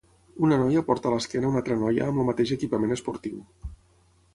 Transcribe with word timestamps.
Una 0.47 0.57
noia 0.61 0.83
porta 0.87 1.11
a 1.11 1.11
l'esquena 1.15 1.49
una 1.51 1.61
altra 1.63 1.79
noia 1.85 2.09
amb 2.09 2.25
el 2.25 2.29
mateix 2.33 2.59
equipament 2.59 3.01
esportiu. 3.01 3.41